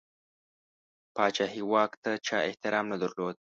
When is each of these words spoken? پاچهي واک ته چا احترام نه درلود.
پاچهي 1.15 1.61
واک 1.71 1.91
ته 2.03 2.11
چا 2.25 2.37
احترام 2.49 2.85
نه 2.91 2.97
درلود. 3.01 3.37